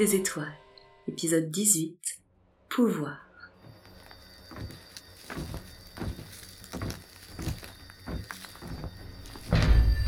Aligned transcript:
Des 0.00 0.14
étoiles, 0.14 0.56
épisode 1.08 1.50
18, 1.50 1.94
Pouvoir. 2.70 3.18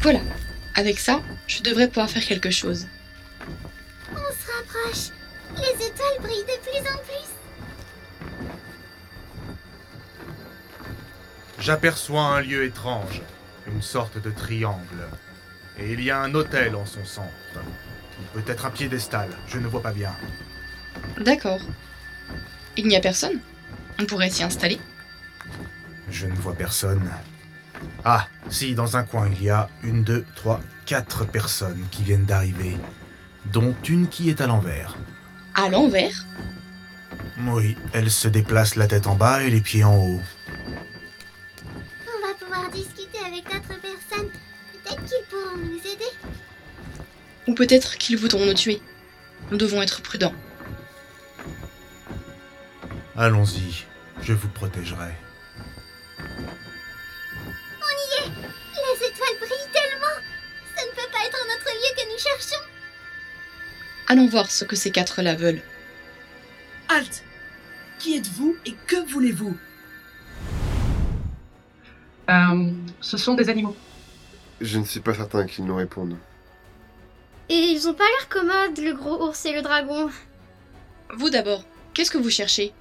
Voilà, 0.00 0.20
avec 0.76 0.98
ça, 0.98 1.20
je 1.46 1.62
devrais 1.62 1.88
pouvoir 1.88 2.08
faire 2.08 2.24
quelque 2.24 2.48
chose. 2.50 2.86
On 4.12 4.14
se 4.14 4.50
rapproche. 4.50 5.10
Les 5.58 5.86
étoiles 5.86 6.22
brillent 6.22 6.40
de 6.40 6.58
plus 6.62 6.80
en 6.90 6.96
plus. 7.04 7.28
J'aperçois 11.58 12.22
un 12.22 12.40
lieu 12.40 12.64
étrange, 12.64 13.20
une 13.66 13.82
sorte 13.82 14.16
de 14.16 14.30
triangle. 14.30 15.06
Et 15.78 15.92
il 15.92 16.02
y 16.02 16.10
a 16.10 16.18
un 16.18 16.34
hôtel 16.34 16.76
en 16.76 16.86
son 16.86 17.04
centre. 17.04 17.60
Il 18.20 18.42
peut 18.42 18.50
être 18.50 18.66
un 18.66 18.70
piédestal, 18.70 19.28
je 19.48 19.58
ne 19.58 19.66
vois 19.66 19.82
pas 19.82 19.92
bien. 19.92 20.12
D'accord. 21.20 21.60
Il 22.76 22.86
n'y 22.86 22.96
a 22.96 23.00
personne 23.00 23.38
On 24.00 24.04
pourrait 24.04 24.30
s'y 24.30 24.42
installer 24.42 24.78
Je 26.10 26.26
ne 26.26 26.34
vois 26.34 26.54
personne. 26.54 27.10
Ah, 28.04 28.26
si, 28.48 28.74
dans 28.74 28.96
un 28.96 29.02
coin, 29.02 29.28
il 29.28 29.42
y 29.42 29.50
a 29.50 29.68
une, 29.82 30.04
deux, 30.04 30.24
trois, 30.34 30.60
quatre 30.86 31.24
personnes 31.24 31.84
qui 31.90 32.02
viennent 32.02 32.24
d'arriver, 32.24 32.76
dont 33.46 33.74
une 33.88 34.08
qui 34.08 34.30
est 34.30 34.40
à 34.40 34.46
l'envers. 34.46 34.96
À 35.54 35.68
l'envers? 35.68 36.26
Oui, 37.46 37.76
elle 37.92 38.10
se 38.10 38.28
déplace 38.28 38.76
la 38.76 38.86
tête 38.86 39.06
en 39.06 39.14
bas 39.14 39.42
et 39.42 39.50
les 39.50 39.60
pieds 39.60 39.84
en 39.84 39.96
haut. 39.96 40.20
Ou 47.52 47.54
peut-être 47.54 47.98
qu'ils 47.98 48.16
voudront 48.16 48.46
nous 48.46 48.54
tuer. 48.54 48.80
Nous 49.50 49.58
devons 49.58 49.82
être 49.82 50.00
prudents. 50.00 50.32
Allons-y, 53.14 53.84
je 54.22 54.32
vous 54.32 54.48
protégerai. 54.48 55.12
Les 58.72 59.06
étoiles 59.06 59.38
brillent 59.38 59.70
tellement. 59.70 60.16
Ça 60.74 60.82
ne 60.82 60.90
peut 60.92 61.10
pas 61.12 61.26
être 61.26 61.46
notre 61.46 61.70
lieu 61.74 61.94
que 61.94 62.10
nous 62.10 62.18
cherchons. 62.18 62.64
Allons 64.08 64.28
voir 64.28 64.50
ce 64.50 64.64
que 64.64 64.74
ces 64.74 64.90
quatre-là 64.90 65.34
veulent. 65.34 65.60
Halte 66.88 67.22
Qui 67.98 68.16
êtes-vous 68.16 68.56
et 68.64 68.74
que 68.86 69.06
voulez-vous? 69.12 69.58
Euh, 72.30 72.70
ce 73.02 73.18
sont 73.18 73.34
des 73.34 73.50
animaux. 73.50 73.76
Je 74.62 74.78
ne 74.78 74.84
suis 74.86 75.00
pas 75.00 75.12
certain 75.12 75.44
qu'ils 75.46 75.66
nous 75.66 75.76
répondent. 75.76 76.16
Et 77.48 77.54
ils 77.54 77.88
ont 77.88 77.94
pas 77.94 78.04
l'air 78.04 78.28
commodes, 78.28 78.78
le 78.78 78.94
gros 78.94 79.28
ours 79.28 79.44
et 79.44 79.52
le 79.52 79.62
dragon. 79.62 80.08
Vous 81.14 81.28
d'abord, 81.28 81.64
qu'est-ce 81.92 82.10
que 82.10 82.18
vous 82.18 82.30
cherchez? 82.30 82.72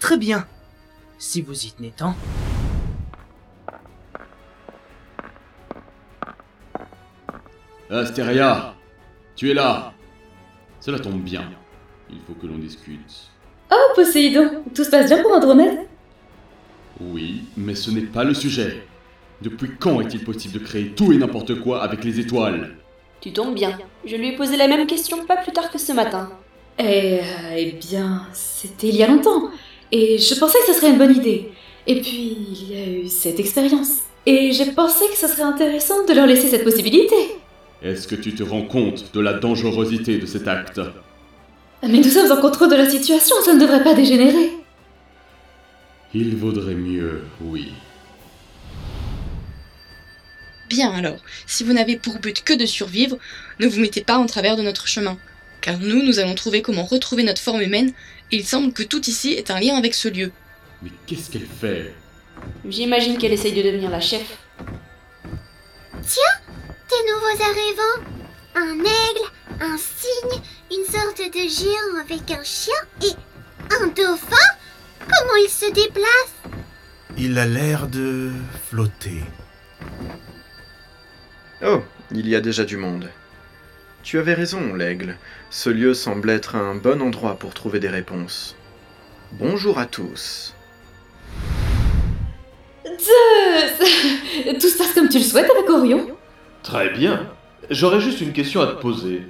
Très 0.00 0.16
bien. 0.16 0.46
Si 1.18 1.42
vous 1.42 1.66
y 1.66 1.72
tenez 1.72 1.92
tant. 1.96 2.16
Astéria, 7.90 8.74
tu 9.36 9.50
es 9.50 9.54
là. 9.54 9.92
Cela 10.80 10.98
tombe 10.98 11.20
bien. 11.22 11.48
Il 12.10 12.18
faut 12.26 12.34
que 12.34 12.46
l'on 12.46 12.58
discute. 12.58 13.30
Oh, 13.70 13.92
Poséidon, 13.94 14.64
tout 14.74 14.84
se 14.84 14.90
passe 14.90 15.06
bien 15.06 15.22
pour 15.22 15.32
Andromède? 15.32 15.86
Oui, 17.00 17.44
mais 17.56 17.74
ce 17.74 17.90
n'est 17.90 18.02
pas 18.02 18.24
le 18.24 18.34
sujet. 18.34 18.86
Depuis 19.42 19.76
quand 19.78 20.00
est-il 20.00 20.24
possible 20.24 20.54
de 20.54 20.64
créer 20.64 20.92
tout 20.92 21.12
et 21.12 21.18
n'importe 21.18 21.60
quoi 21.60 21.82
avec 21.82 22.04
les 22.04 22.20
étoiles? 22.20 22.76
Tu 23.24 23.32
tombes 23.32 23.54
bien. 23.54 23.78
Je 24.04 24.16
lui 24.16 24.28
ai 24.28 24.32
posé 24.36 24.58
la 24.58 24.68
même 24.68 24.86
question 24.86 25.24
pas 25.24 25.38
plus 25.38 25.50
tard 25.50 25.70
que 25.70 25.78
ce 25.78 25.92
matin. 25.92 26.28
Eh, 26.78 26.82
euh, 26.82 27.22
eh 27.56 27.72
bien, 27.72 28.26
c'était 28.34 28.88
il 28.88 28.96
y 28.96 29.02
a 29.02 29.06
longtemps. 29.06 29.48
Et 29.90 30.18
je 30.18 30.38
pensais 30.38 30.58
que 30.58 30.66
ce 30.66 30.78
serait 30.78 30.90
une 30.90 30.98
bonne 30.98 31.16
idée. 31.16 31.50
Et 31.86 32.02
puis, 32.02 32.36
il 32.50 32.70
y 32.70 32.76
a 32.76 32.86
eu 32.86 33.08
cette 33.08 33.40
expérience. 33.40 34.00
Et 34.26 34.52
j'ai 34.52 34.72
pensé 34.72 35.06
que 35.10 35.16
ce 35.16 35.26
serait 35.26 35.44
intéressant 35.44 36.04
de 36.04 36.12
leur 36.12 36.26
laisser 36.26 36.48
cette 36.48 36.64
possibilité. 36.64 37.16
Est-ce 37.82 38.06
que 38.06 38.14
tu 38.14 38.34
te 38.34 38.42
rends 38.42 38.66
compte 38.66 39.14
de 39.14 39.20
la 39.20 39.32
dangerosité 39.32 40.18
de 40.18 40.26
cet 40.26 40.46
acte? 40.46 40.82
Mais 41.82 42.00
nous 42.00 42.10
sommes 42.10 42.30
en 42.30 42.42
contrôle 42.42 42.68
de 42.68 42.76
la 42.76 42.90
situation, 42.90 43.36
ça 43.42 43.54
ne 43.54 43.60
devrait 43.60 43.82
pas 43.82 43.94
dégénérer. 43.94 44.50
Il 46.12 46.36
vaudrait 46.36 46.74
mieux, 46.74 47.22
oui. 47.40 47.72
Bien 50.74 50.90
alors, 50.90 51.20
si 51.46 51.62
vous 51.62 51.72
n'avez 51.72 51.96
pour 51.96 52.18
but 52.18 52.42
que 52.42 52.52
de 52.52 52.66
survivre, 52.66 53.16
ne 53.60 53.68
vous 53.68 53.78
mettez 53.78 54.02
pas 54.02 54.18
en 54.18 54.26
travers 54.26 54.56
de 54.56 54.62
notre 54.62 54.88
chemin. 54.88 55.16
Car 55.60 55.78
nous, 55.78 56.02
nous 56.02 56.18
allons 56.18 56.34
trouver 56.34 56.62
comment 56.62 56.82
retrouver 56.82 57.22
notre 57.22 57.40
forme 57.40 57.62
humaine, 57.62 57.92
et 58.32 58.38
il 58.38 58.44
semble 58.44 58.72
que 58.72 58.82
tout 58.82 59.08
ici 59.08 59.34
est 59.34 59.52
un 59.52 59.60
lien 59.60 59.76
avec 59.76 59.94
ce 59.94 60.08
lieu. 60.08 60.32
Mais 60.82 60.90
qu'est-ce 61.06 61.30
qu'elle 61.30 61.46
fait? 61.46 61.94
J'imagine 62.68 63.18
qu'elle 63.18 63.32
essaye 63.32 63.52
de 63.52 63.62
devenir 63.62 63.88
la 63.88 64.00
chef. 64.00 64.24
Des 65.94 67.12
nouveaux 67.12 67.44
arrivants. 67.44 68.10
Un 68.56 68.80
aigle, 68.80 69.30
un 69.60 69.78
cygne, 69.78 70.40
une 70.72 70.92
sorte 70.92 71.18
de 71.18 71.48
géant 71.48 72.00
avec 72.00 72.28
un 72.32 72.42
chien 72.42 72.74
et 73.00 73.14
un 73.80 73.86
dauphin 73.86 74.50
Comment 74.98 75.36
il 75.40 75.48
se 75.48 75.72
déplace? 75.72 76.34
Il 77.16 77.38
a 77.38 77.46
l'air 77.46 77.86
de 77.86 78.32
flotter. 78.64 79.22
Oh, 81.62 81.82
il 82.10 82.28
y 82.28 82.34
a 82.34 82.40
déjà 82.40 82.64
du 82.64 82.76
monde. 82.76 83.08
Tu 84.02 84.18
avais 84.18 84.34
raison, 84.34 84.74
l'aigle. 84.74 85.16
Ce 85.50 85.70
lieu 85.70 85.94
semble 85.94 86.30
être 86.30 86.56
un 86.56 86.74
bon 86.74 87.00
endroit 87.00 87.38
pour 87.38 87.54
trouver 87.54 87.80
des 87.80 87.88
réponses. 87.88 88.56
Bonjour 89.32 89.78
à 89.78 89.86
tous. 89.86 90.54
Zeus 92.84 94.54
Tout 94.60 94.68
se 94.68 94.78
passe 94.78 94.94
comme 94.94 95.08
tu 95.08 95.18
le 95.18 95.24
souhaites 95.24 95.50
avec 95.50 95.70
Orion 95.70 96.06
Très 96.62 96.90
bien. 96.90 97.30
J'aurais 97.70 98.00
juste 98.00 98.20
une 98.20 98.32
question 98.32 98.60
à 98.60 98.66
te 98.66 98.80
poser. 98.80 99.22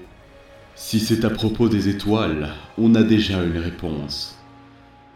Si 0.74 0.98
c'est 0.98 1.24
à 1.24 1.30
propos 1.30 1.68
des 1.68 1.88
étoiles, 1.88 2.52
on 2.78 2.94
a 2.94 3.02
déjà 3.02 3.42
une 3.42 3.58
réponse. 3.58 4.36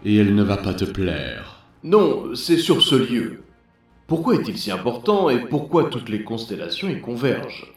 Et 0.04 0.16
elle 0.16 0.34
ne 0.34 0.42
va 0.44 0.56
pas 0.56 0.74
te 0.74 0.84
plaire. 0.84 1.64
Non, 1.82 2.34
c'est 2.34 2.58
sur 2.58 2.82
ce 2.82 2.94
lieu. 2.94 3.42
Pourquoi 4.08 4.36
est-il 4.36 4.56
si 4.56 4.70
important 4.70 5.28
et 5.28 5.38
pourquoi 5.38 5.90
toutes 5.90 6.08
les 6.08 6.24
constellations 6.24 6.88
y 6.88 6.98
convergent 6.98 7.74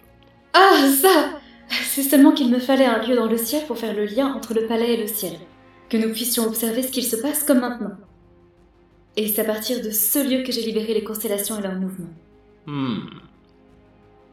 Ah, 0.53 0.87
ça 0.89 1.41
C'est 1.83 2.03
seulement 2.03 2.31
qu'il 2.31 2.49
me 2.49 2.57
fallait 2.57 2.85
un 2.85 3.05
lieu 3.05 3.17
dans 3.17 3.25
le 3.25 3.37
ciel 3.37 3.65
pour 3.67 3.77
faire 3.77 3.93
le 3.93 4.05
lien 4.05 4.33
entre 4.33 4.53
le 4.53 4.65
palais 4.65 4.93
et 4.93 5.01
le 5.01 5.07
ciel. 5.07 5.33
Que 5.89 5.97
nous 5.97 6.13
puissions 6.13 6.47
observer 6.47 6.83
ce 6.83 6.91
qu'il 6.91 7.03
se 7.03 7.17
passe 7.17 7.43
comme 7.43 7.59
maintenant. 7.59 7.97
Et 9.17 9.27
c'est 9.27 9.41
à 9.41 9.43
partir 9.43 9.83
de 9.83 9.91
ce 9.91 10.19
lieu 10.19 10.43
que 10.43 10.53
j'ai 10.53 10.61
libéré 10.61 10.93
les 10.93 11.03
constellations 11.03 11.59
et 11.59 11.63
leurs 11.63 11.75
mouvements. 11.75 12.13
Hmm. 12.65 13.09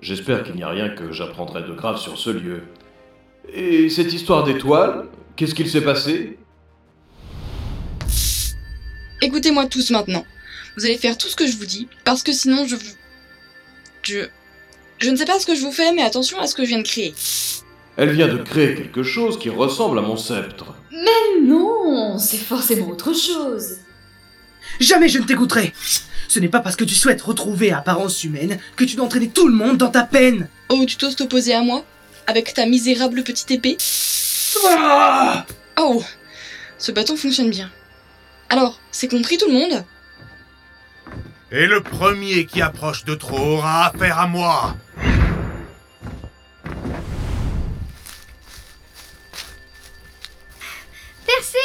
J'espère 0.00 0.44
qu'il 0.44 0.54
n'y 0.54 0.62
a 0.62 0.68
rien 0.68 0.90
que 0.90 1.10
j'apprendrai 1.10 1.62
de 1.62 1.72
grave 1.72 1.98
sur 1.98 2.16
ce 2.16 2.30
lieu. 2.30 2.62
Et 3.52 3.88
cette 3.90 4.12
histoire 4.12 4.44
d'étoiles, 4.44 5.08
qu'est-ce 5.34 5.56
qu'il 5.56 5.68
s'est 5.68 5.82
passé? 5.82 6.38
Écoutez-moi 9.20 9.66
tous 9.66 9.90
maintenant. 9.90 10.22
Vous 10.78 10.84
allez 10.84 10.96
faire 10.96 11.18
tout 11.18 11.26
ce 11.26 11.34
que 11.34 11.48
je 11.48 11.56
vous 11.56 11.66
dis, 11.66 11.88
parce 12.04 12.22
que 12.22 12.32
sinon 12.32 12.64
je 12.64 12.76
vous... 12.76 12.92
Je... 14.04 14.28
Je 15.00 15.10
ne 15.10 15.16
sais 15.16 15.24
pas 15.24 15.40
ce 15.40 15.44
que 15.46 15.56
je 15.56 15.62
vous 15.62 15.72
fais, 15.72 15.92
mais 15.92 16.02
attention 16.02 16.38
à 16.38 16.46
ce 16.46 16.54
que 16.54 16.62
je 16.62 16.68
viens 16.68 16.78
de 16.78 16.86
créer. 16.86 17.12
Elle 17.96 18.12
vient 18.12 18.28
de 18.28 18.38
créer 18.38 18.76
quelque 18.76 19.02
chose 19.02 19.40
qui 19.40 19.50
ressemble 19.50 19.98
à 19.98 20.02
mon 20.02 20.16
sceptre. 20.16 20.66
Mais 20.92 21.40
non 21.42 22.16
C'est 22.18 22.36
forcément 22.36 22.90
autre 22.90 23.12
chose 23.12 23.78
Jamais 24.78 25.08
je 25.08 25.18
ne 25.18 25.24
t'écouterai 25.24 25.72
Ce 26.28 26.38
n'est 26.38 26.48
pas 26.48 26.60
parce 26.60 26.76
que 26.76 26.84
tu 26.84 26.94
souhaites 26.94 27.22
retrouver 27.22 27.72
apparence 27.72 28.22
humaine 28.22 28.60
que 28.76 28.84
tu 28.84 28.94
dois 28.94 29.06
entraîner 29.06 29.30
tout 29.30 29.48
le 29.48 29.54
monde 29.54 29.78
dans 29.78 29.90
ta 29.90 30.04
peine 30.04 30.48
Oh, 30.68 30.84
tu 30.86 30.94
t'oses 30.96 31.16
t'opposer 31.16 31.54
à 31.54 31.62
moi? 31.62 31.84
Avec 32.28 32.54
ta 32.54 32.66
misérable 32.66 33.24
petite 33.24 33.50
épée? 33.50 33.78
Ah 34.64 35.44
Oh 35.76 36.04
Ce 36.78 36.92
bâton 36.92 37.16
fonctionne 37.16 37.50
bien. 37.50 37.68
Alors, 38.48 38.78
c'est 38.92 39.08
compris 39.08 39.38
tout 39.38 39.48
le 39.48 39.54
monde? 39.54 39.84
Et 41.50 41.66
le 41.66 41.82
premier 41.82 42.44
qui 42.44 42.60
approche 42.60 43.04
de 43.06 43.14
trop 43.14 43.38
aura 43.38 43.86
affaire 43.86 44.18
à 44.18 44.26
moi. 44.26 44.76
Percé 51.26 51.58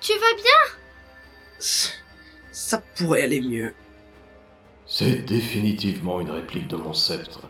Tu 0.00 0.12
vas 0.12 0.34
bien? 0.36 1.96
Ça 2.52 2.82
pourrait 2.96 3.22
aller 3.22 3.40
mieux. 3.40 3.72
C'est 4.86 5.24
définitivement 5.24 6.20
une 6.20 6.30
réplique 6.30 6.68
de 6.68 6.76
mon 6.76 6.92
sceptre. 6.92 7.40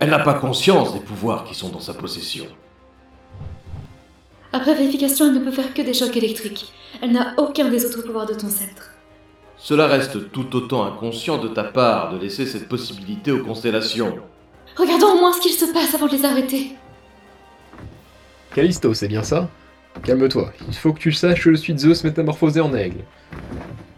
Elle 0.00 0.10
n'a 0.10 0.18
pas 0.18 0.34
conscience 0.34 0.94
des 0.94 1.00
pouvoirs 1.00 1.44
qui 1.44 1.54
sont 1.54 1.68
dans 1.68 1.80
sa 1.80 1.94
possession. 1.94 2.46
Après 4.52 4.74
vérification, 4.74 5.26
elle 5.26 5.34
ne 5.34 5.44
peut 5.44 5.52
faire 5.52 5.72
que 5.74 5.82
des 5.82 5.94
chocs 5.94 6.16
électriques. 6.16 6.72
Elle 7.00 7.12
n'a 7.12 7.34
aucun 7.36 7.68
des 7.68 7.84
autres 7.84 8.02
pouvoirs 8.02 8.26
de 8.26 8.34
ton 8.34 8.48
sceptre. 8.48 8.97
Cela 9.58 9.86
reste 9.86 10.30
tout 10.30 10.54
autant 10.56 10.84
inconscient 10.84 11.38
de 11.38 11.48
ta 11.48 11.64
part 11.64 12.12
de 12.12 12.18
laisser 12.18 12.46
cette 12.46 12.68
possibilité 12.68 13.32
aux 13.32 13.44
constellations. 13.44 14.16
Regardons 14.76 15.08
au 15.08 15.18
moins 15.18 15.32
ce 15.32 15.40
qu'il 15.40 15.52
se 15.52 15.72
passe 15.72 15.94
avant 15.94 16.06
de 16.06 16.12
les 16.12 16.24
arrêter. 16.24 16.72
Callisto, 18.54 18.94
c'est 18.94 19.08
bien 19.08 19.22
ça? 19.22 19.48
Calme-toi, 20.04 20.52
il 20.68 20.74
faut 20.74 20.92
que 20.92 21.00
tu 21.00 21.12
saches 21.12 21.42
que 21.42 21.50
je 21.50 21.56
suis 21.56 21.76
Zeus 21.76 22.04
métamorphosé 22.04 22.60
en 22.60 22.72
aigle. 22.74 23.04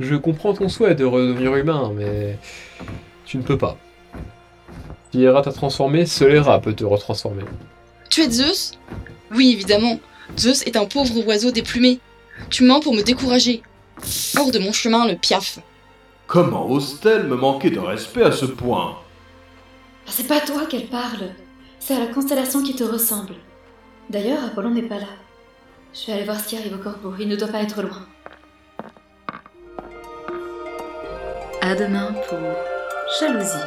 Je 0.01 0.17
comprends 0.17 0.55
ton 0.55 0.69
souhait 0.69 0.95
de 0.95 1.05
redevenir 1.05 1.55
humain, 1.55 1.93
mais 1.95 2.39
tu 3.27 3.37
ne 3.37 3.43
peux 3.43 3.59
pas. 3.59 3.77
Si 5.13 5.23
Hera 5.23 5.43
t'a 5.43 5.53
transformé, 5.53 6.07
seul 6.07 6.33
Hera 6.33 6.61
peut 6.61 6.73
te 6.73 6.85
retransformer. 6.85 7.45
Tu 8.09 8.23
es 8.23 8.31
Zeus? 8.31 8.73
Oui, 9.35 9.53
évidemment. 9.53 10.01
Zeus 10.39 10.63
est 10.63 10.77
un 10.77 10.87
pauvre 10.87 11.27
oiseau 11.27 11.51
déplumé. 11.51 12.01
Tu 12.49 12.65
mens 12.65 12.81
pour 12.81 12.95
me 12.95 13.03
décourager. 13.03 13.63
Hors 14.39 14.51
de 14.51 14.59
mon 14.59 14.73
chemin, 14.73 15.07
le 15.07 15.17
piaf. 15.17 15.59
Comment 16.27 16.69
ose-t-elle 16.71 17.27
me 17.27 17.37
manquer 17.37 17.71
de 17.71 17.81
respect 17.81 18.23
à 18.23 18.33
ce 18.33 18.47
point? 18.47 18.97
C'est 20.07 20.27
pas 20.27 20.37
à 20.37 20.41
toi 20.41 20.67
qu'elle 20.67 20.87
parle. 20.87 21.31
C'est 21.79 21.95
à 21.95 22.01
la 22.01 22.07
constellation 22.07 22.63
qui 22.63 22.75
te 22.75 22.85
ressemble. 22.85 23.35
D'ailleurs, 24.11 24.45
Apollon 24.45 24.71
n'est 24.71 24.83
pas 24.83 24.99
là. 24.99 25.07
Je 25.93 26.07
vais 26.07 26.13
aller 26.13 26.25
voir 26.25 26.39
ce 26.39 26.49
qui 26.49 26.57
arrive 26.57 26.75
au 26.75 26.79
corbeau. 26.79 27.15
Il 27.19 27.29
ne 27.29 27.37
doit 27.37 27.49
pas 27.49 27.63
être 27.63 27.83
loin. 27.83 28.07
À 31.61 31.75
demain 31.75 32.15
pour 32.29 32.39
Jalousie. 33.19 33.67